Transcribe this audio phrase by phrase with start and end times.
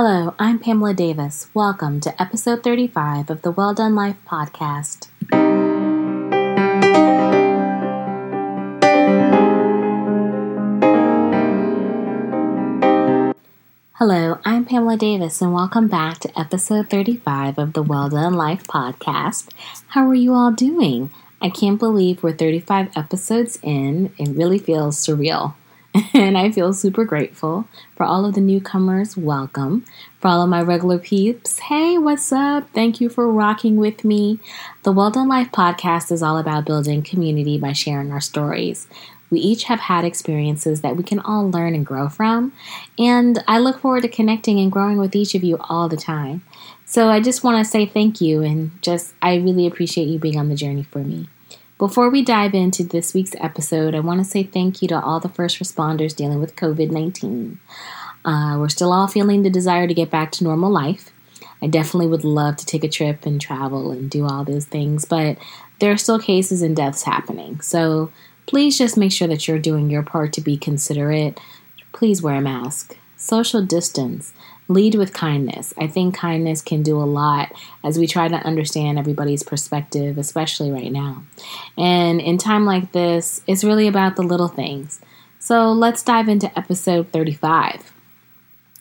[0.00, 1.48] Hello, I'm Pamela Davis.
[1.54, 5.08] Welcome to episode 35 of the Well Done Life podcast.
[13.94, 18.68] Hello, I'm Pamela Davis, and welcome back to episode 35 of the Well Done Life
[18.68, 19.48] podcast.
[19.88, 21.10] How are you all doing?
[21.42, 24.12] I can't believe we're 35 episodes in.
[24.16, 25.54] It really feels surreal.
[26.14, 27.66] and I feel super grateful
[27.96, 29.16] for all of the newcomers.
[29.16, 29.84] Welcome.
[30.20, 32.68] For all of my regular peeps, hey, what's up?
[32.74, 34.38] Thank you for rocking with me.
[34.82, 38.86] The Well Done Life podcast is all about building community by sharing our stories.
[39.30, 42.52] We each have had experiences that we can all learn and grow from,
[42.98, 46.42] and I look forward to connecting and growing with each of you all the time.
[46.86, 50.38] So I just want to say thank you and just I really appreciate you being
[50.38, 51.28] on the journey for me.
[51.78, 55.20] Before we dive into this week's episode, I want to say thank you to all
[55.20, 57.60] the first responders dealing with COVID 19.
[58.24, 61.12] Uh, we're still all feeling the desire to get back to normal life.
[61.62, 65.04] I definitely would love to take a trip and travel and do all those things,
[65.04, 65.38] but
[65.78, 67.60] there are still cases and deaths happening.
[67.60, 68.10] So
[68.46, 71.38] please just make sure that you're doing your part to be considerate.
[71.92, 74.32] Please wear a mask, social distance,
[74.68, 75.72] lead with kindness.
[75.78, 77.52] I think kindness can do a lot
[77.82, 81.24] as we try to understand everybody's perspective, especially right now.
[81.76, 85.00] And in time like this, it's really about the little things.
[85.38, 87.92] So let's dive into episode 35.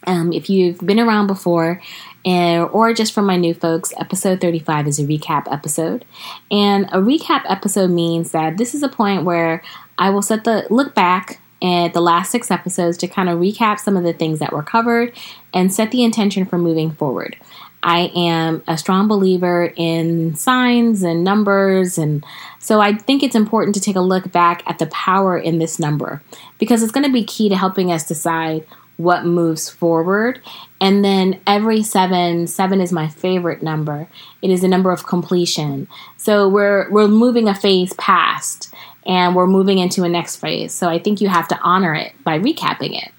[0.05, 1.81] Um, if you've been around before,
[2.25, 6.05] and, or just for my new folks, episode 35 is a recap episode.
[6.51, 9.63] And a recap episode means that this is a point where
[9.97, 13.79] I will set the look back and the last six episodes to kind of recap
[13.79, 15.13] some of the things that were covered
[15.53, 17.35] and set the intention for moving forward.
[17.83, 22.25] I am a strong believer in signs and numbers, and
[22.59, 25.79] so I think it's important to take a look back at the power in this
[25.79, 26.21] number
[26.59, 28.65] because it's going to be key to helping us decide
[28.97, 30.41] what moves forward.
[30.81, 34.07] And then every seven, seven is my favorite number.
[34.41, 35.87] It is a number of completion.
[36.17, 38.73] So we're we're moving a phase past
[39.07, 40.73] and we're moving into a next phase.
[40.73, 43.11] So I think you have to honor it by recapping it.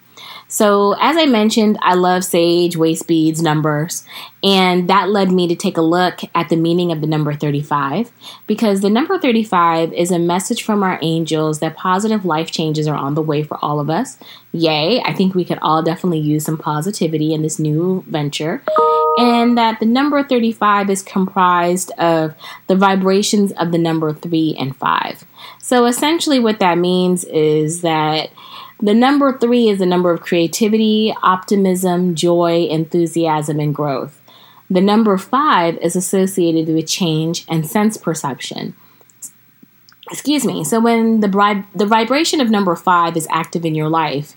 [0.51, 4.05] So, as I mentioned, I love sage, waist beads, numbers,
[4.43, 8.11] and that led me to take a look at the meaning of the number 35
[8.47, 12.97] because the number 35 is a message from our angels that positive life changes are
[12.97, 14.19] on the way for all of us.
[14.53, 18.63] Yay, I think we could all definitely use some positivity in this new venture.
[19.19, 22.35] And that the number 35 is comprised of
[22.69, 25.25] the vibrations of the number 3 and 5.
[25.61, 28.31] So, essentially, what that means is that
[28.81, 34.21] the number three is the number of creativity, optimism, joy, enthusiasm, and growth.
[34.71, 38.77] The number five is associated with change and sense perception.
[40.11, 40.65] Excuse me.
[40.65, 44.37] So when the the vibration of number five is active in your life,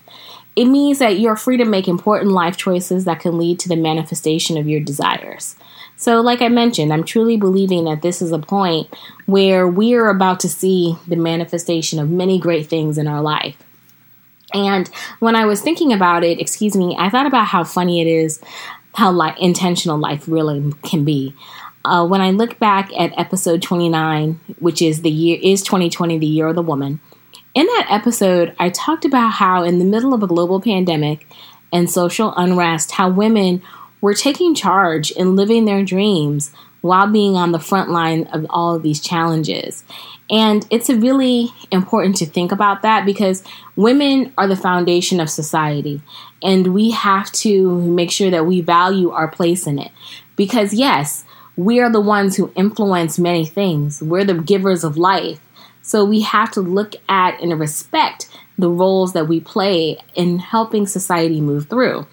[0.56, 3.76] it means that you're free to make important life choices that can lead to the
[3.76, 5.56] manifestation of your desires.
[5.96, 8.92] So, like I mentioned, I'm truly believing that this is a point
[9.26, 13.56] where we are about to see the manifestation of many great things in our life.
[14.54, 14.88] And
[15.20, 18.40] when I was thinking about it, excuse me, I thought about how funny it is
[18.94, 21.34] how like intentional life really can be.
[21.84, 26.26] Uh, when I look back at episode 29, which is the year is 2020, the
[26.26, 27.00] year of the woman.
[27.54, 31.26] In that episode, I talked about how in the middle of a global pandemic
[31.72, 33.62] and social unrest, how women
[34.00, 36.52] were taking charge and living their dreams
[36.82, 39.84] while being on the front line of all of these challenges.
[40.30, 43.42] And it's really important to think about that because
[43.76, 46.02] women are the foundation of society.
[46.42, 49.90] And we have to make sure that we value our place in it.
[50.36, 51.24] Because, yes,
[51.56, 55.40] we are the ones who influence many things, we're the givers of life.
[55.82, 60.86] So we have to look at and respect the roles that we play in helping
[60.86, 62.06] society move through.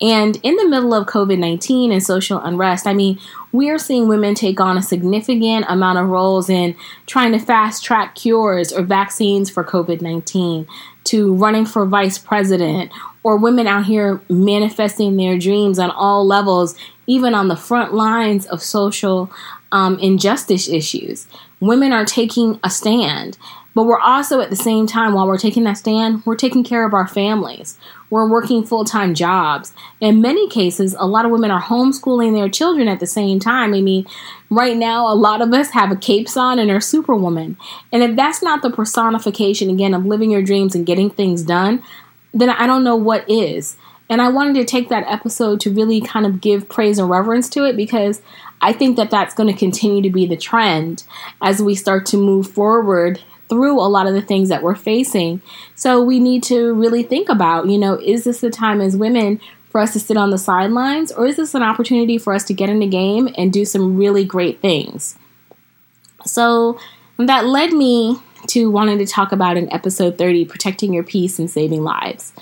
[0.00, 3.18] And in the middle of COVID 19 and social unrest, I mean,
[3.52, 7.84] we are seeing women take on a significant amount of roles in trying to fast
[7.84, 10.66] track cures or vaccines for COVID 19,
[11.04, 16.76] to running for vice president, or women out here manifesting their dreams on all levels,
[17.06, 19.30] even on the front lines of social
[19.72, 21.26] um, injustice issues.
[21.60, 23.38] Women are taking a stand.
[23.74, 26.84] But we're also at the same time, while we're taking that stand, we're taking care
[26.84, 27.78] of our families.
[28.08, 29.72] We're working full time jobs.
[30.00, 33.72] In many cases, a lot of women are homeschooling their children at the same time.
[33.72, 34.06] I mean,
[34.50, 37.56] right now, a lot of us have a capes on and are superwoman.
[37.92, 41.82] And if that's not the personification, again, of living your dreams and getting things done,
[42.34, 43.76] then I don't know what is.
[44.10, 47.48] And I wanted to take that episode to really kind of give praise and reverence
[47.50, 48.20] to it because
[48.60, 51.04] I think that that's going to continue to be the trend
[51.40, 55.40] as we start to move forward through a lot of the things that we're facing.
[55.74, 59.40] So we need to really think about, you know, is this the time as women
[59.70, 62.54] for us to sit on the sidelines, or is this an opportunity for us to
[62.54, 65.16] get in the game and do some really great things?
[66.24, 66.78] So
[67.16, 68.18] that led me
[68.48, 72.32] to wanting to talk about in episode 30 protecting your peace and saving lives.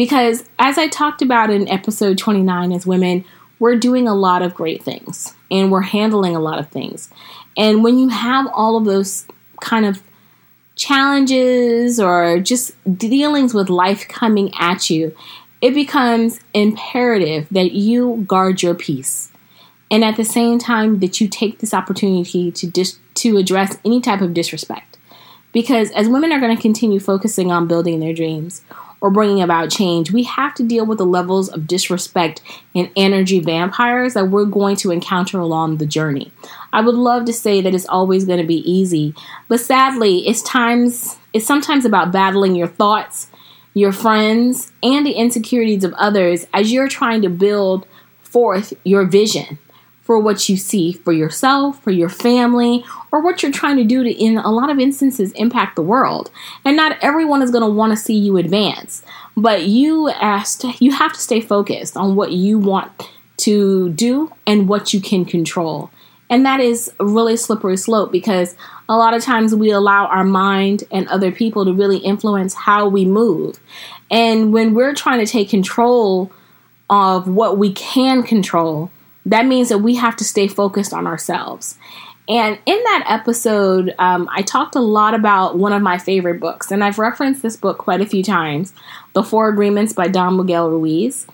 [0.00, 3.22] Because as I talked about in episode 29, as women,
[3.58, 7.10] we're doing a lot of great things and we're handling a lot of things.
[7.54, 9.26] And when you have all of those
[9.60, 10.02] kind of
[10.74, 15.14] challenges or just dealings with life coming at you,
[15.60, 19.30] it becomes imperative that you guard your peace.
[19.90, 24.00] And at the same time that you take this opportunity to dis- to address any
[24.00, 24.96] type of disrespect.
[25.52, 28.62] Because as women are going to continue focusing on building their dreams
[29.00, 32.42] or bringing about change, we have to deal with the levels of disrespect
[32.74, 36.30] and energy vampires that we're going to encounter along the journey.
[36.72, 39.14] I would love to say that it's always going to be easy,
[39.48, 43.28] but sadly, it's times it's sometimes about battling your thoughts,
[43.74, 47.86] your friends, and the insecurities of others as you're trying to build
[48.22, 49.58] forth your vision
[50.10, 54.02] for what you see for yourself, for your family, or what you're trying to do
[54.02, 56.32] to, in a lot of instances, impact the world.
[56.64, 59.04] And not everyone is going to want to see you advance,
[59.36, 62.90] but you asked, you have to stay focused on what you want
[63.36, 65.92] to do and what you can control.
[66.28, 68.56] And that is a really slippery slope because
[68.88, 72.88] a lot of times we allow our mind and other people to really influence how
[72.88, 73.60] we move.
[74.10, 76.32] And when we're trying to take control
[76.88, 78.90] of what we can control,
[79.26, 81.76] that means that we have to stay focused on ourselves.
[82.28, 86.70] And in that episode, um, I talked a lot about one of my favorite books,
[86.70, 88.72] and I've referenced this book quite a few times
[89.14, 91.26] The Four Agreements by Don Miguel Ruiz.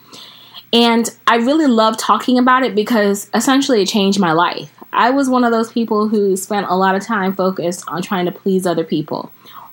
[0.72, 4.72] And I really love talking about it because essentially it changed my life.
[4.92, 8.24] I was one of those people who spent a lot of time focused on trying
[8.24, 9.30] to please other people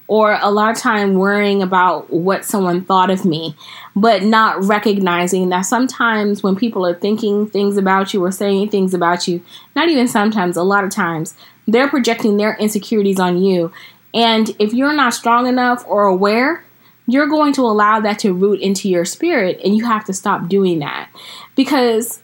[0.08, 3.56] or a lot of time worrying about what someone thought of me,
[3.96, 8.94] but not recognizing that sometimes when people are thinking things about you or saying things
[8.94, 9.44] about you,
[9.76, 11.36] not even sometimes, a lot of times,
[11.68, 13.72] they're projecting their insecurities on you.
[14.14, 16.64] And if you're not strong enough or aware,
[17.08, 20.48] you're going to allow that to root into your spirit, and you have to stop
[20.48, 21.10] doing that
[21.56, 22.22] because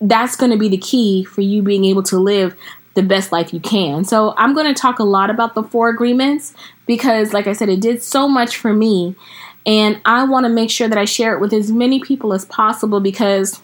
[0.00, 2.56] that's going to be the key for you being able to live
[2.94, 4.04] the best life you can.
[4.04, 6.54] So, I'm going to talk a lot about the four agreements
[6.86, 9.16] because, like I said, it did so much for me.
[9.66, 12.44] And I want to make sure that I share it with as many people as
[12.44, 13.62] possible because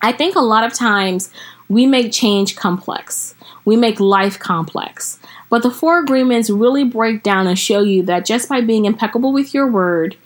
[0.00, 1.32] I think a lot of times
[1.68, 3.34] we make change complex,
[3.64, 5.18] we make life complex.
[5.48, 9.32] But the four agreements really break down and show you that just by being impeccable
[9.32, 10.16] with your word,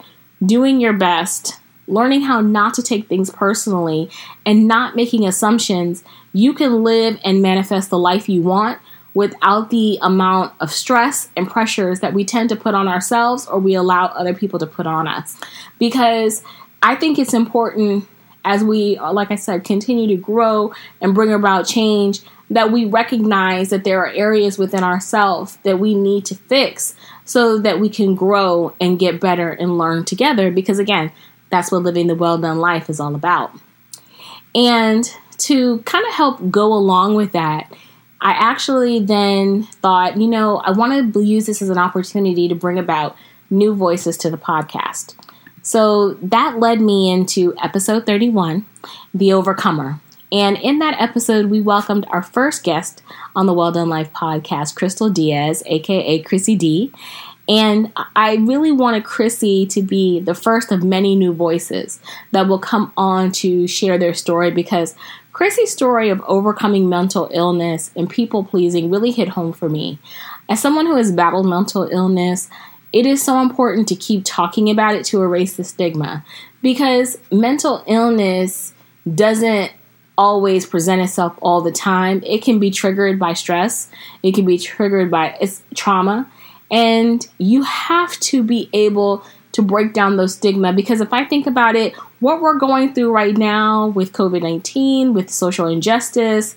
[0.44, 4.10] doing your best, learning how not to take things personally,
[4.44, 8.78] and not making assumptions, you can live and manifest the life you want
[9.14, 13.58] without the amount of stress and pressures that we tend to put on ourselves or
[13.58, 15.40] we allow other people to put on us.
[15.78, 16.42] Because
[16.82, 18.06] I think it's important
[18.44, 22.20] as we, like I said, continue to grow and bring about change
[22.50, 26.94] that we recognize that there are areas within ourselves that we need to fix
[27.24, 30.50] so that we can grow and get better and learn together.
[30.50, 31.10] Because again,
[31.48, 33.52] that's what living the well done life is all about.
[34.54, 35.10] And
[35.44, 37.72] to kind of help go along with that,
[38.20, 42.54] I actually then thought, you know, I want to use this as an opportunity to
[42.54, 43.16] bring about
[43.50, 45.14] new voices to the podcast.
[45.62, 48.64] So that led me into episode 31,
[49.12, 50.00] The Overcomer.
[50.32, 53.02] And in that episode, we welcomed our first guest
[53.36, 56.92] on the Well Done Life podcast, Crystal Diaz, aka Chrissy D.
[57.48, 62.00] And I really wanted Chrissy to be the first of many new voices
[62.32, 64.94] that will come on to share their story because
[65.32, 69.98] Chrissy's story of overcoming mental illness and people pleasing really hit home for me.
[70.48, 72.48] As someone who has battled mental illness,
[72.92, 76.24] it is so important to keep talking about it to erase the stigma
[76.62, 78.72] because mental illness
[79.12, 79.72] doesn't
[80.16, 82.22] always present itself all the time.
[82.24, 83.90] It can be triggered by stress,
[84.22, 85.36] it can be triggered by
[85.74, 86.30] trauma,
[86.70, 91.46] and you have to be able to break down those stigma because if I think
[91.46, 96.56] about it, what we're going through right now with COVID 19, with social injustice,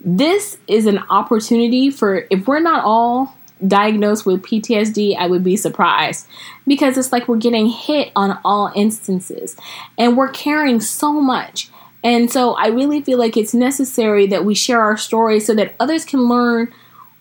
[0.00, 3.34] this is an opportunity for, if we're not all
[3.66, 6.26] diagnosed with PTSD, I would be surprised
[6.66, 9.56] because it's like we're getting hit on all instances
[9.96, 11.70] and we're carrying so much.
[12.04, 15.74] And so I really feel like it's necessary that we share our story so that
[15.80, 16.72] others can learn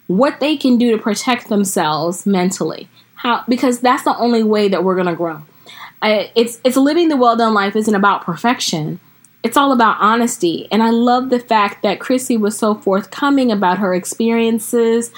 [0.08, 2.88] what they can do to protect themselves mentally
[3.26, 5.42] how because that's the only way that we're going to grow.
[6.04, 9.00] It's it's living the well done life isn't about perfection.
[9.44, 10.68] It's all about honesty.
[10.72, 15.12] And I love the fact that Chrissy was so forthcoming about her experiences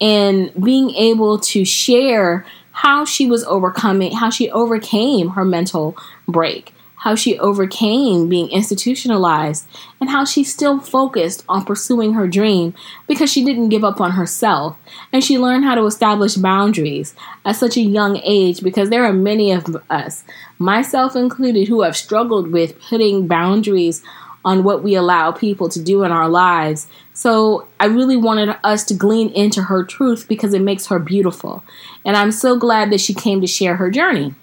[0.00, 5.96] and being able to share how she was overcoming, how she overcame her mental
[6.26, 6.74] break,
[7.04, 9.66] how she overcame being institutionalized,
[10.00, 12.72] and how she still focused on pursuing her dream
[13.06, 14.74] because she didn't give up on herself.
[15.12, 19.12] And she learned how to establish boundaries at such a young age because there are
[19.12, 20.24] many of us,
[20.58, 24.02] myself included, who have struggled with putting boundaries
[24.42, 26.86] on what we allow people to do in our lives.
[27.12, 31.64] So I really wanted us to glean into her truth because it makes her beautiful.
[32.02, 34.34] And I'm so glad that she came to share her journey.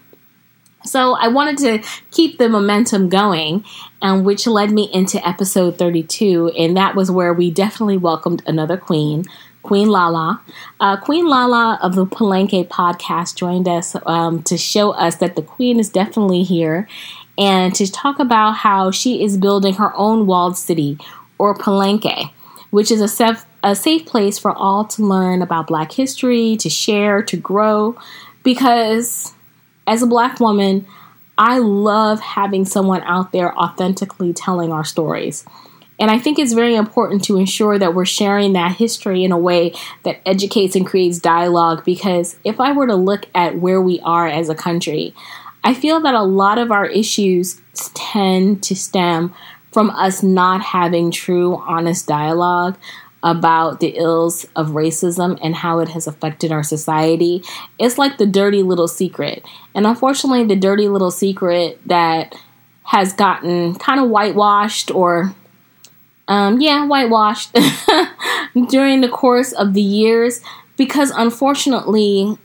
[0.83, 3.63] So I wanted to keep the momentum going,
[4.01, 8.77] um, which led me into episode 32, and that was where we definitely welcomed another
[8.77, 9.25] queen,
[9.63, 10.41] Queen Lala.
[10.79, 15.43] Uh, queen Lala of the Palenque podcast joined us um, to show us that the
[15.43, 16.87] queen is definitely here
[17.37, 20.97] and to talk about how she is building her own walled city
[21.37, 22.31] or Palenque,
[22.71, 26.69] which is a safe, a safe place for all to learn about Black history, to
[26.69, 27.95] share, to grow.
[28.43, 29.33] Because
[29.87, 30.85] as a Black woman,
[31.37, 35.45] I love having someone out there authentically telling our stories.
[35.99, 39.37] And I think it's very important to ensure that we're sharing that history in a
[39.37, 39.73] way
[40.03, 41.85] that educates and creates dialogue.
[41.85, 45.13] Because if I were to look at where we are as a country,
[45.63, 47.61] I feel that a lot of our issues
[47.93, 49.33] tend to stem
[49.71, 52.77] from us not having true, honest dialogue
[53.23, 57.43] about the ills of racism and how it has affected our society.
[57.77, 59.45] It's like the dirty little secret.
[59.75, 62.35] And unfortunately, the dirty little secret that
[62.83, 65.35] has gotten kind of whitewashed or,
[66.27, 67.55] um, yeah, whitewashed
[68.69, 70.41] during the course of the years
[70.77, 72.37] because unfortunately,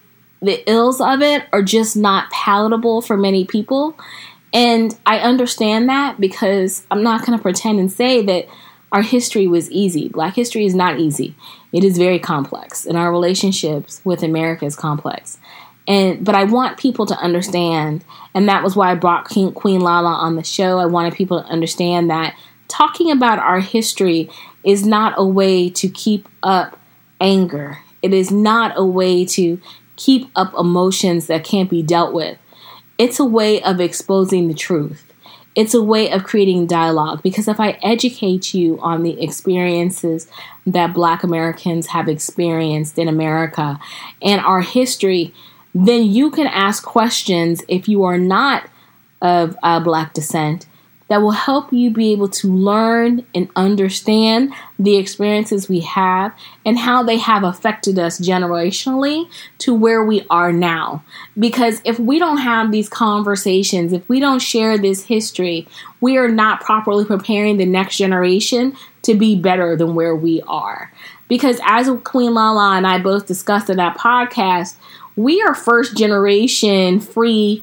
[0.43, 3.99] the ills of it are just not palatable for many people.
[4.53, 8.47] And I understand that because I'm not going to pretend and say that
[8.97, 10.09] our history was easy.
[10.09, 11.35] Black history is not easy.
[11.71, 15.39] It is very complex, and our relationships with America is complex.
[15.87, 19.83] And but I want people to understand, and that was why I brought King, Queen
[19.83, 20.79] Lala on the show.
[20.79, 22.39] I wanted people to understand that
[22.69, 24.31] talking about our history
[24.65, 26.81] is not a way to keep up
[27.21, 27.81] anger.
[28.01, 29.61] It is not a way to
[29.97, 32.39] keep up emotions that can't be dealt with.
[32.97, 35.06] It's a way of exposing the truth.
[35.57, 40.29] It's a way of creating dialogue because if I educate you on the experiences
[40.67, 43.81] that Black Americans have experienced in America
[44.21, 45.35] and our history,
[45.75, 48.69] then you can ask questions if you are not
[49.23, 50.67] of uh, Black descent
[51.09, 56.35] that will help you be able to learn and understand the experiences we have
[56.65, 61.03] and how they have affected us generationally to where we are now.
[61.39, 65.69] Because if we don't have these conversations, if we don't share this history,
[66.01, 70.93] we are not properly preparing the next generation to be better than where we are.
[71.29, 74.77] Because as Queen Lala and I both discussed in that podcast,
[75.17, 77.63] we are first generation free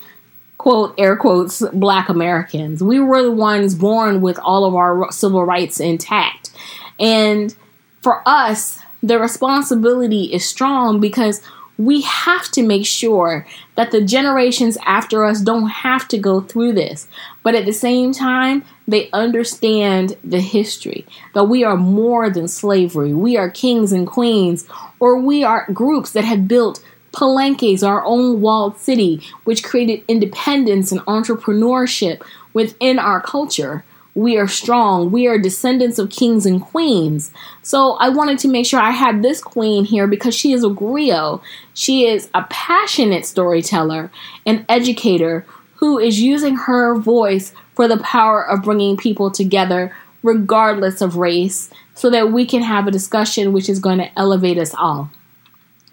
[0.63, 2.81] quote air quotes black Americans.
[2.81, 6.51] We were the ones born with all of our civil rights intact.
[6.97, 7.53] And
[8.01, 11.41] for us, the responsibility is strong because
[11.77, 16.71] we have to make sure that the generations after us don't have to go through
[16.71, 17.09] this.
[17.43, 23.13] But at the same time, they understand the history that we are more than slavery.
[23.13, 24.65] We are kings and queens,
[25.01, 26.81] or we are groups that have built
[27.13, 32.21] Palenques, our own walled city, which created independence and entrepreneurship
[32.53, 33.85] within our culture.
[34.15, 35.11] We are strong.
[35.11, 37.31] We are descendants of kings and queens.
[37.63, 40.67] So I wanted to make sure I had this queen here because she is a
[40.67, 41.41] griot.
[41.73, 44.11] She is a passionate storyteller,
[44.45, 51.01] an educator who is using her voice for the power of bringing people together, regardless
[51.01, 54.73] of race, so that we can have a discussion which is going to elevate us
[54.75, 55.09] all.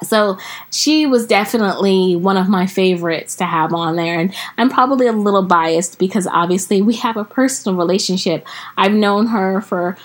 [0.03, 0.39] So
[0.71, 4.19] she was definitely one of my favorites to have on there.
[4.19, 8.47] And I'm probably a little biased because obviously we have a personal relationship.
[8.77, 9.97] I've known her for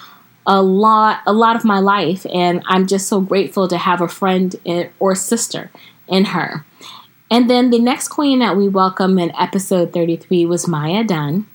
[0.48, 4.08] a lot a lot of my life and I'm just so grateful to have a
[4.08, 4.56] friend
[5.00, 5.72] or sister
[6.08, 6.64] in her.
[7.32, 11.48] And then the next queen that we welcome in episode 33 was Maya Dunn.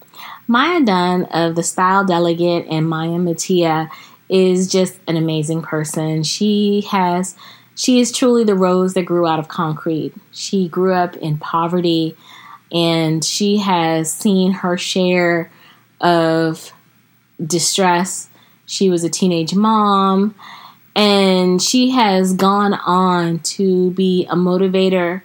[0.49, 3.89] Maya Dunn of the Style Delegate and Maya Mattia
[4.29, 6.25] is just an amazing person.
[6.25, 7.37] She has
[7.81, 10.13] she is truly the rose that grew out of concrete.
[10.33, 12.15] She grew up in poverty
[12.71, 15.51] and she has seen her share
[15.99, 16.75] of
[17.43, 18.29] distress.
[18.67, 20.35] She was a teenage mom
[20.95, 25.23] and she has gone on to be a motivator,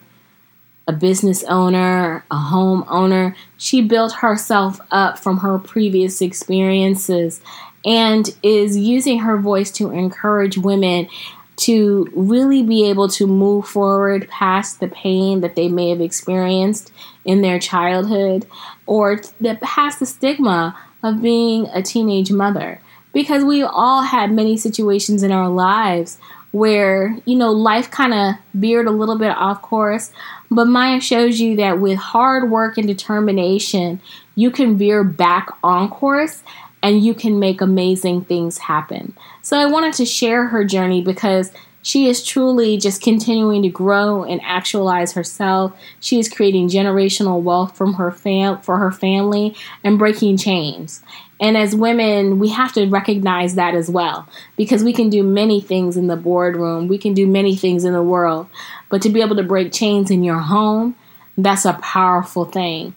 [0.87, 3.35] a business owner, a home owner.
[3.57, 7.41] She built herself up from her previous experiences
[7.83, 11.09] and is using her voice to encourage women
[11.57, 16.91] to really be able to move forward past the pain that they may have experienced
[17.23, 18.45] in their childhood
[18.85, 22.79] or that past the stigma of being a teenage mother.
[23.13, 26.17] Because we all had many situations in our lives
[26.55, 30.13] where you know life kind of veered a little bit off course
[30.49, 33.99] but maya shows you that with hard work and determination
[34.35, 36.43] you can veer back on course
[36.85, 41.51] and you can make amazing things happen so i wanted to share her journey because
[41.85, 45.71] she is truly just continuing to grow and actualize herself.
[45.99, 51.03] She is creating generational wealth from her fam- for her family and breaking chains.
[51.39, 54.27] And as women, we have to recognize that as well
[54.57, 57.93] because we can do many things in the boardroom, we can do many things in
[57.93, 58.47] the world,
[58.89, 60.95] but to be able to break chains in your home,
[61.37, 62.95] that's a powerful thing.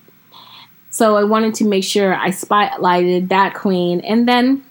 [0.98, 4.00] So I wanted to make sure I spotlighted that queen.
[4.00, 4.64] And then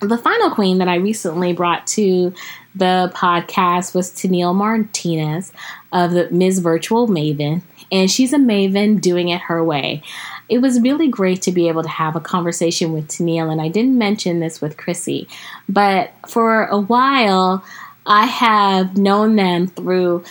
[0.00, 2.32] the final queen that I recently brought to
[2.74, 5.52] the podcast was Tennille Martinez
[5.92, 6.60] of the Ms.
[6.60, 7.60] Virtual Maven,
[7.92, 10.02] and she's a maven doing it her way.
[10.48, 13.68] It was really great to be able to have a conversation with Tennille, and I
[13.68, 15.28] didn't mention this with Chrissy,
[15.68, 17.62] but for a while,
[18.06, 20.24] I have known them through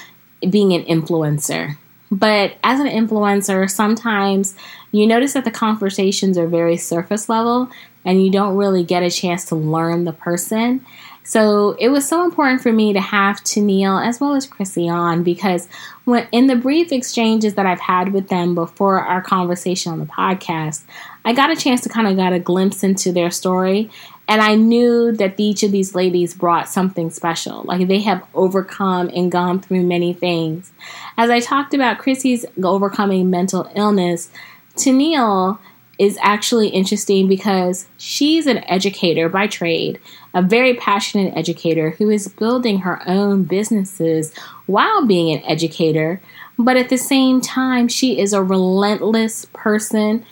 [0.50, 1.78] being an influencer.
[2.12, 4.56] But as an influencer, sometimes
[4.92, 7.70] you notice that the conversations are very surface level
[8.06, 10.86] and you don't really get a chance to learn the person.
[11.24, 15.22] So it was so important for me to have Tennille as well as Chrissy on
[15.22, 15.68] because
[16.06, 20.08] when in the brief exchanges that I've had with them before our conversation on the
[20.08, 20.82] podcast,
[21.26, 23.92] I got a chance to kind of get a glimpse into their story.
[24.30, 27.64] And I knew that each of these ladies brought something special.
[27.64, 30.72] Like they have overcome and gone through many things.
[31.18, 34.30] As I talked about Chrissy's overcoming mental illness,
[34.76, 35.58] Tennille
[35.98, 40.00] is actually interesting because she's an educator by trade,
[40.36, 44.32] a very passionate educator who is building her own businesses
[44.68, 46.22] while being an educator.
[46.60, 50.24] But at the same time, she is a relentless person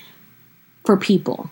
[0.85, 1.49] for people,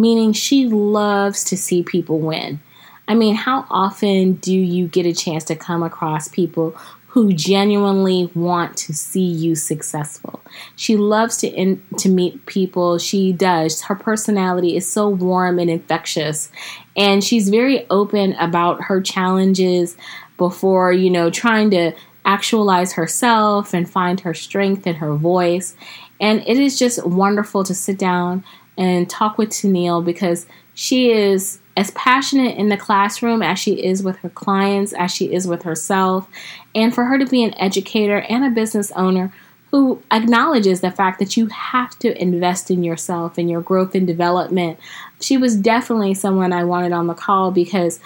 [0.00, 2.60] meaning she loves to see people win.
[3.06, 6.76] I mean, how often do you get a chance to come across people
[7.10, 10.40] who genuinely want to see you successful.
[10.76, 12.98] She loves to in, to meet people.
[12.98, 13.82] She does.
[13.82, 16.52] Her personality is so warm and infectious,
[16.96, 19.96] and she's very open about her challenges
[20.36, 21.92] before, you know, trying to
[22.24, 25.74] actualize herself and find her strength and her voice.
[26.20, 28.44] And it is just wonderful to sit down
[28.80, 34.02] and talk with Tennille because she is as passionate in the classroom as she is
[34.02, 36.26] with her clients, as she is with herself,
[36.74, 39.32] and for her to be an educator and a business owner
[39.70, 44.06] who acknowledges the fact that you have to invest in yourself and your growth and
[44.06, 44.80] development.
[45.20, 48.00] She was definitely someone I wanted on the call because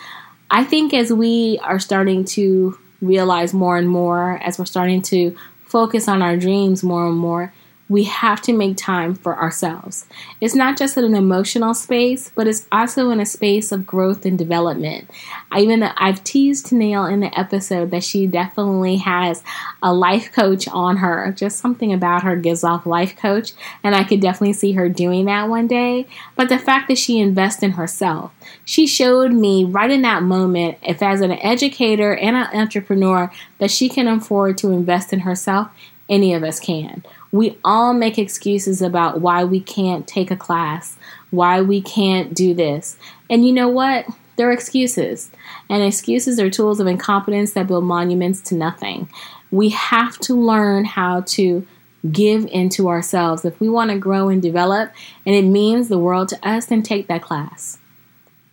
[0.50, 5.36] I think as we are starting to realize more and more, as we're starting to
[5.66, 7.52] focus on our dreams more and more,
[7.88, 10.06] we have to make time for ourselves.
[10.40, 14.38] It's not just an emotional space, but it's also in a space of growth and
[14.38, 15.10] development.
[15.52, 19.42] I even I've teased Tennille in the episode that she definitely has
[19.82, 21.32] a life coach on her.
[21.36, 25.26] Just something about her gives off life coach, and I could definitely see her doing
[25.26, 26.06] that one day.
[26.36, 28.32] But the fact that she invests in herself,
[28.64, 33.70] she showed me right in that moment, if as an educator and an entrepreneur, that
[33.70, 35.68] she can afford to invest in herself,
[36.08, 40.96] any of us can we all make excuses about why we can't take a class,
[41.32, 42.96] why we can't do this.
[43.28, 44.06] And you know what?
[44.36, 45.32] They're excuses.
[45.68, 49.10] And excuses are tools of incompetence that build monuments to nothing.
[49.50, 51.66] We have to learn how to
[52.12, 53.44] give into ourselves.
[53.44, 54.92] If we want to grow and develop,
[55.26, 57.78] and it means the world to us, then take that class.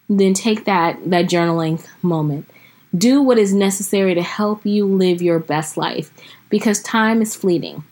[0.10, 2.50] Then take that, that journaling moment.
[2.98, 6.10] Do what is necessary to help you live your best life
[6.50, 7.84] because time is fleeting.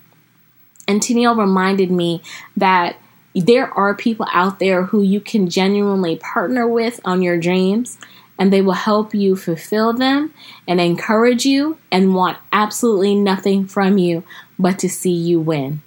[0.89, 2.23] And Tennille reminded me
[2.57, 2.97] that
[3.35, 7.99] there are people out there who you can genuinely partner with on your dreams
[8.39, 10.33] and they will help you fulfill them
[10.67, 14.23] and encourage you and want absolutely nothing from you
[14.57, 15.83] but to see you win.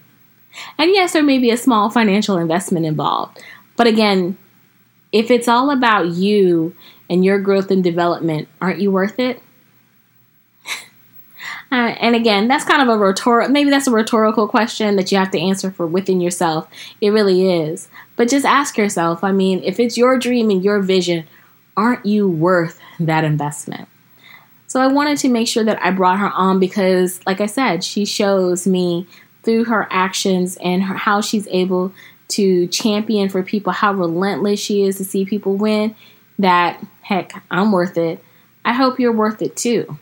[0.78, 3.42] And yes, there may be a small financial investment involved,
[3.76, 4.38] but again,
[5.10, 6.76] if it's all about you
[7.10, 9.42] and your growth and development, aren't you worth it?
[11.72, 15.16] Uh, and again, that's kind of a rhetorical, maybe that's a rhetorical question that you
[15.16, 16.68] have to answer for within yourself.
[17.00, 17.88] It really is.
[18.16, 21.24] But just ask yourself I mean, if it's your dream and your vision,
[21.74, 23.88] aren't you worth that investment?
[24.66, 27.82] So I wanted to make sure that I brought her on because, like I said,
[27.82, 29.06] she shows me
[29.42, 31.92] through her actions and her, how she's able
[32.28, 35.94] to champion for people, how relentless she is to see people win,
[36.38, 38.22] that heck, I'm worth it.
[38.64, 39.98] I hope you're worth it too.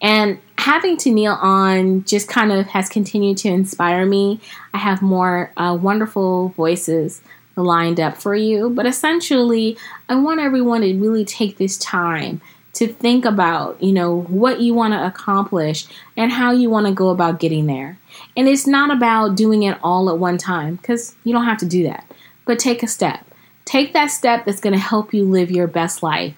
[0.00, 4.40] And having Tennille on just kind of has continued to inspire me.
[4.74, 7.22] I have more uh, wonderful voices
[7.54, 12.40] lined up for you, but essentially, I want everyone to really take this time
[12.72, 16.92] to think about, you know, what you want to accomplish and how you want to
[16.92, 17.96] go about getting there.
[18.36, 21.66] And it's not about doing it all at one time because you don't have to
[21.66, 22.04] do that,
[22.44, 23.24] but take a step.
[23.66, 26.34] Take that step that's going to help you live your best life.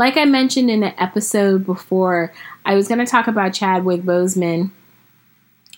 [0.00, 2.32] Like I mentioned in an episode before,
[2.64, 4.70] I was going to talk about Chadwick Boseman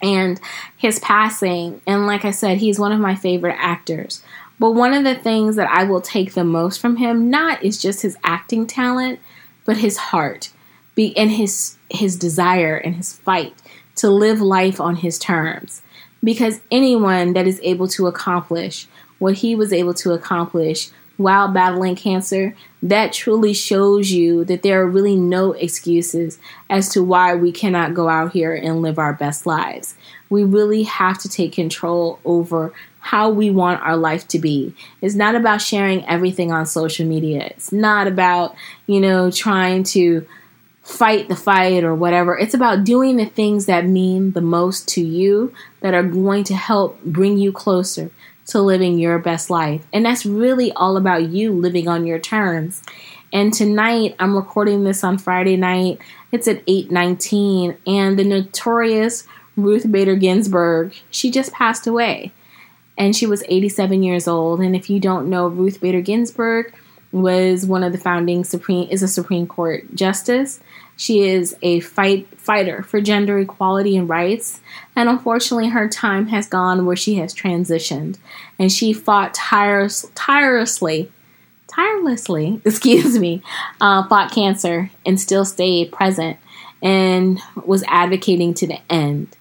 [0.01, 0.41] and
[0.77, 1.81] his passing.
[1.89, 4.23] And like I said, he's one of my favorite actors.
[4.61, 7.83] But one of the things that I will take the most from him, not is
[7.83, 9.19] just his acting talent,
[9.65, 10.53] but his heart,
[10.95, 13.55] be and his his desire and his fight
[13.97, 15.83] to live life on his terms.
[16.23, 18.87] Because anyone that is able to accomplish
[19.19, 20.91] what he was able to accomplish
[21.23, 27.03] while battling cancer, that truly shows you that there are really no excuses as to
[27.03, 29.95] why we cannot go out here and live our best lives.
[30.29, 34.75] We really have to take control over how we want our life to be.
[35.01, 37.47] It's not about sharing everything on social media.
[37.47, 38.55] It's not about,
[38.87, 40.27] you know, trying to
[40.83, 42.39] fight the fight or whatever.
[42.39, 46.55] It's about doing the things that mean the most to you that are going to
[46.55, 48.11] help bring you closer
[48.53, 49.85] to living your best life.
[49.93, 52.83] And that's really all about you living on your terms.
[53.33, 55.99] And tonight I'm recording this on Friday night.
[56.31, 62.33] It's at 8:19 and the notorious Ruth Bader Ginsburg, she just passed away.
[62.97, 64.61] And she was 87 years old.
[64.61, 66.75] And if you don't know, Ruth Bader Ginsburg
[67.11, 70.61] was one of the founding Supreme is a Supreme Court justice.
[70.97, 74.61] She is a fight fighter for gender equality and rights,
[74.95, 78.19] and unfortunately, her time has gone where she has transitioned,
[78.59, 81.11] and she fought tirelessly,
[81.67, 83.43] tirelessly, excuse me,
[83.81, 86.37] uh, fought cancer and still stayed present
[86.83, 89.37] and was advocating to the end.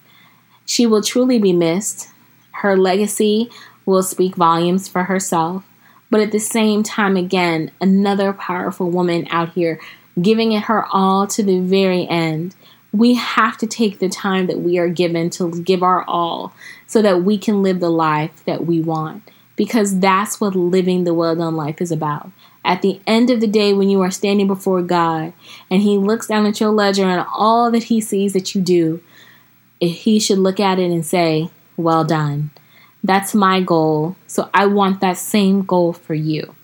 [0.65, 2.09] She will truly be missed.
[2.51, 3.49] Her legacy
[3.85, 5.65] will speak volumes for herself,
[6.09, 9.79] but at the same time, again, another powerful woman out here
[10.21, 12.55] giving it her all to the very end.
[12.91, 16.53] We have to take the time that we are given to give our all
[16.87, 19.23] so that we can live the life that we want.
[19.55, 22.31] Because that's what living the well done life is about.
[22.63, 25.33] At the end of the day, when you are standing before God
[25.69, 29.01] and He looks down at your ledger and all that He sees that you do,
[29.81, 32.51] eh, He should look at it and say, Well done.
[33.03, 34.15] That's my goal.
[34.27, 36.55] So I want that same goal for you.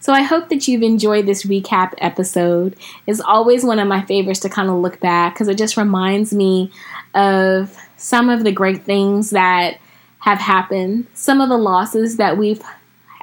[0.00, 2.74] So I hope that you've enjoyed this recap episode.
[3.06, 6.32] It's always one of my favorites to kind of look back because it just reminds
[6.32, 6.72] me
[7.14, 9.78] of some of the great things that
[10.20, 12.62] have happened, some of the losses that we've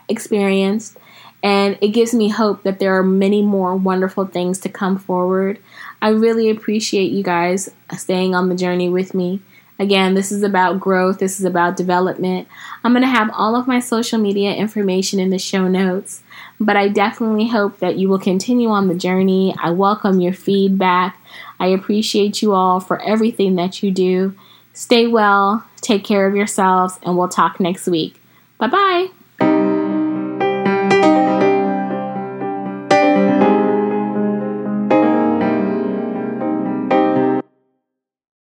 [0.08, 0.98] experienced,
[1.44, 5.60] and it gives me hope that there are many more wonderful things to come forward.
[6.02, 9.42] I really appreciate you guys staying on the journey with me.
[9.80, 12.48] Again, this is about growth, this is about development.
[12.84, 16.24] I'm going to have all of my social media information in the show notes.
[16.60, 19.56] But I definitely hope that you will continue on the journey.
[19.62, 21.20] I welcome your feedback.
[21.60, 24.36] I appreciate you all for everything that you do.
[24.74, 28.22] Stay well, take care of yourselves, and we'll talk next week.
[28.58, 29.17] Bye bye.